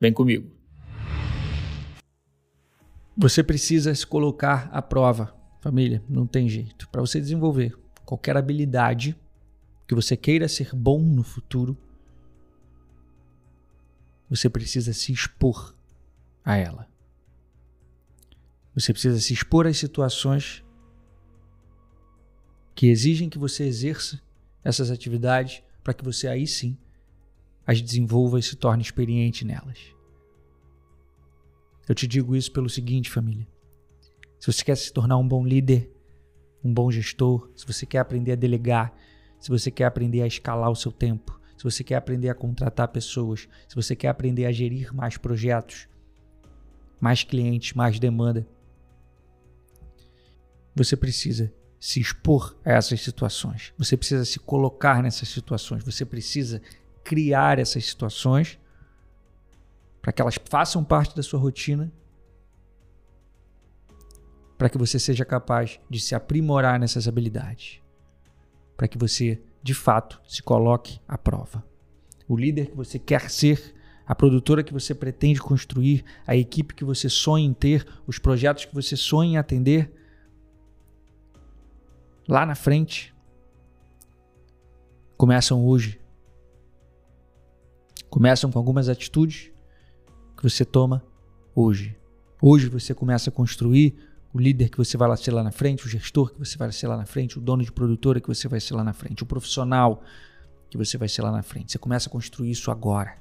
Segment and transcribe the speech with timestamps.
[0.00, 0.50] Vem comigo.
[3.16, 6.88] Você precisa se colocar à prova, família, não tem jeito.
[6.88, 9.18] Para você desenvolver qualquer habilidade
[9.88, 11.76] que você queira ser bom no futuro,
[14.30, 15.74] você precisa se expor
[16.44, 16.88] a ela.
[18.74, 20.62] Você precisa se expor às situações
[22.72, 24.22] que exigem que você exerça
[24.62, 26.78] essas atividades para que você aí sim
[27.68, 29.94] as desenvolva e se torne experiente nelas.
[31.86, 33.46] Eu te digo isso pelo seguinte, família.
[34.40, 35.92] Se você quer se tornar um bom líder,
[36.64, 38.94] um bom gestor, se você quer aprender a delegar,
[39.38, 42.88] se você quer aprender a escalar o seu tempo, se você quer aprender a contratar
[42.88, 45.88] pessoas, se você quer aprender a gerir mais projetos,
[46.98, 48.48] mais clientes, mais demanda,
[50.74, 53.74] você precisa se expor a essas situações.
[53.76, 55.84] Você precisa se colocar nessas situações.
[55.84, 56.62] Você precisa
[57.08, 58.58] criar essas situações
[60.02, 61.90] para que elas façam parte da sua rotina,
[64.58, 67.80] para que você seja capaz de se aprimorar nessas habilidades,
[68.76, 71.64] para que você, de fato, se coloque à prova.
[72.28, 73.74] O líder que você quer ser,
[74.06, 78.66] a produtora que você pretende construir, a equipe que você sonha em ter, os projetos
[78.66, 79.90] que você sonha em atender,
[82.28, 83.14] lá na frente,
[85.16, 85.98] começam hoje
[88.10, 89.50] começam com algumas atitudes
[90.36, 91.04] que você toma
[91.54, 91.96] hoje.
[92.40, 93.96] Hoje você começa a construir
[94.32, 96.86] o líder que você vai ser lá na frente, o gestor que você vai ser
[96.86, 99.26] lá na frente, o dono de produtora que você vai ser lá na frente, o
[99.26, 100.02] profissional
[100.70, 101.72] que você vai ser lá na frente.
[101.72, 103.16] Você começa a construir isso agora.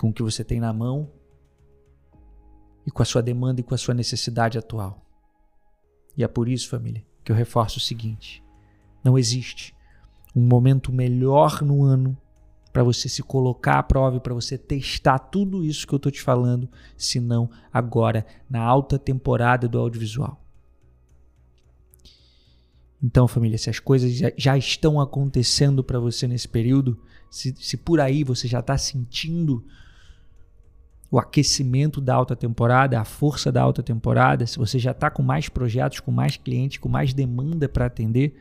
[0.00, 1.10] Com o que você tem na mão
[2.86, 5.04] e com a sua demanda e com a sua necessidade atual.
[6.16, 8.42] E é por isso, família, que eu reforço o seguinte:
[9.04, 9.76] não existe
[10.34, 12.16] um momento melhor no ano
[12.78, 16.12] para você se colocar à prova e para você testar tudo isso que eu estou
[16.12, 20.40] te falando, se não agora, na alta temporada do audiovisual.
[23.02, 27.76] Então, família, se as coisas já, já estão acontecendo para você nesse período, se, se
[27.76, 29.64] por aí você já está sentindo
[31.10, 35.24] o aquecimento da alta temporada, a força da alta temporada, se você já está com
[35.24, 38.36] mais projetos, com mais clientes, com mais demanda para atender,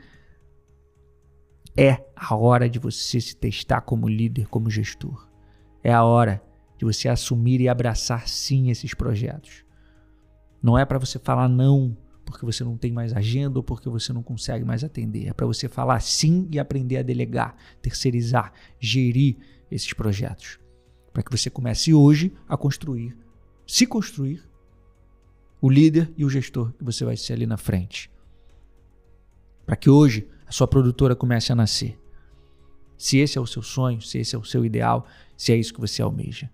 [1.78, 5.30] é a hora de você se testar como líder, como gestor.
[5.84, 6.42] É a hora
[6.76, 9.64] de você assumir e abraçar sim esses projetos.
[10.62, 11.96] Não é para você falar não
[12.26, 15.28] porque você não tem mais agenda ou porque você não consegue mais atender.
[15.28, 19.38] É para você falar sim e aprender a delegar, terceirizar, gerir
[19.72, 20.60] esses projetos.
[21.14, 23.16] Para que você comece hoje a construir,
[23.66, 24.44] se construir,
[25.62, 28.12] o líder e o gestor que você vai ser ali na frente.
[29.66, 32.00] Para que hoje a sua produtora comece a nascer.
[32.98, 35.74] Se esse é o seu sonho, se esse é o seu ideal, se é isso
[35.74, 36.50] que você almeja.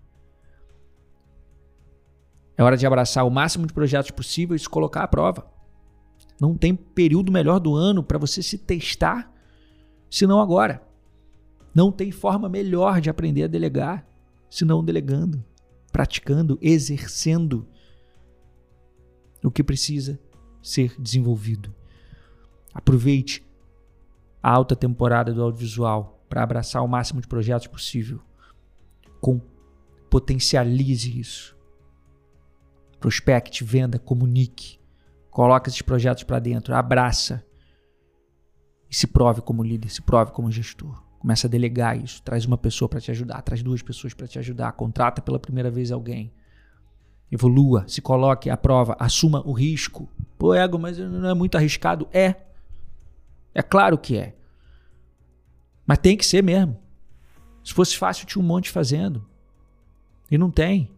[2.56, 5.50] É hora de abraçar o máximo de projetos possível e se colocar à prova.
[6.40, 9.32] Não tem período melhor do ano para você se testar,
[10.10, 10.82] senão agora.
[11.74, 14.06] Não tem forma melhor de aprender a delegar,
[14.50, 15.44] senão delegando,
[15.90, 17.66] praticando, exercendo
[19.42, 20.18] o que precisa
[20.62, 21.74] ser desenvolvido.
[22.72, 23.43] Aproveite
[24.44, 28.20] a alta temporada do audiovisual para abraçar o máximo de projetos possível.
[29.18, 29.40] Com,
[30.10, 31.56] potencialize isso.
[33.00, 34.78] Prospecte, venda, comunique.
[35.30, 37.42] Coloque esses projetos para dentro, abraça.
[38.90, 41.02] E se prove como líder, se prove como gestor.
[41.18, 42.22] Começa a delegar isso.
[42.22, 44.72] Traz uma pessoa para te ajudar, traz duas pessoas para te ajudar.
[44.72, 46.30] Contrata pela primeira vez alguém.
[47.32, 50.06] Evolua, se coloque à prova, assuma o risco.
[50.36, 52.06] Pô, ego, mas não é muito arriscado?
[52.12, 52.52] É.
[53.54, 54.36] É claro que é.
[55.86, 56.80] Mas tem que ser mesmo.
[57.62, 59.26] Se fosse fácil, tinha um monte fazendo.
[60.30, 60.90] E não tem.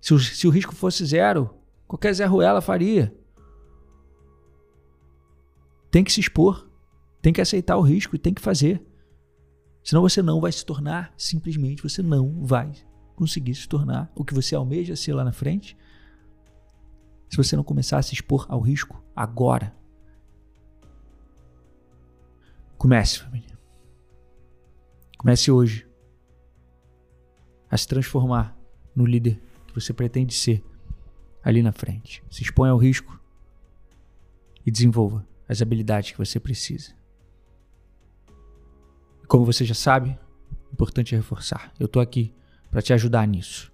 [0.00, 1.54] Se o, se o risco fosse zero,
[1.86, 3.14] qualquer Zé Ruela faria.
[5.90, 6.68] Tem que se expor.
[7.20, 8.84] Tem que aceitar o risco e tem que fazer.
[9.84, 12.72] Senão você não vai se tornar, simplesmente você não vai
[13.14, 15.76] conseguir se tornar o que você almeja ser lá na frente.
[17.30, 19.74] Se você não começar a se expor ao risco agora.
[22.82, 23.56] Comece, família.
[25.16, 25.86] Comece hoje.
[27.70, 28.58] a se transformar
[28.92, 30.64] no líder que você pretende ser
[31.44, 32.24] ali na frente.
[32.28, 33.20] Se exponha ao risco
[34.66, 36.92] e desenvolva as habilidades que você precisa.
[39.28, 40.18] Como você já sabe,
[40.72, 42.34] importante reforçar, eu estou aqui
[42.68, 43.72] para te ajudar nisso.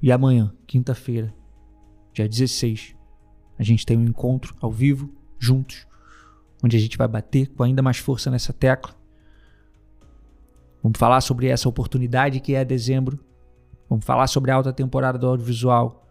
[0.00, 1.34] E amanhã, quinta-feira,
[2.12, 2.94] dia 16,
[3.58, 5.89] a gente tem um encontro ao vivo, juntos,
[6.62, 8.94] onde a gente vai bater com ainda mais força nessa tecla.
[10.82, 13.18] Vamos falar sobre essa oportunidade que é dezembro.
[13.88, 16.06] Vamos falar sobre a alta temporada do audiovisual.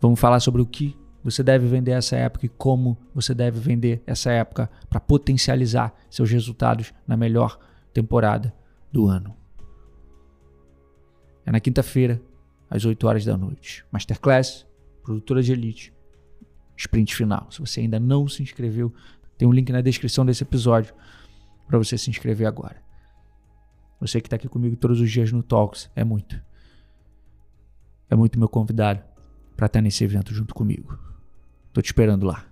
[0.00, 4.02] Vamos falar sobre o que você deve vender essa época e como você deve vender
[4.06, 7.58] essa época para potencializar seus resultados na melhor
[7.92, 8.52] temporada
[8.90, 9.34] do ano.
[11.46, 12.20] É na quinta-feira,
[12.68, 13.84] às 8 horas da noite.
[13.90, 14.66] Masterclass,
[15.02, 15.92] produtora de elite,
[16.76, 17.50] sprint final.
[17.50, 18.92] Se você ainda não se inscreveu,
[19.36, 20.94] tem um link na descrição desse episódio
[21.66, 22.82] para você se inscrever agora.
[24.00, 26.40] Você que está aqui comigo todos os dias no Talks, é muito.
[28.10, 29.02] É muito meu convidado
[29.56, 30.98] para estar nesse evento junto comigo.
[31.72, 32.51] Tô te esperando lá.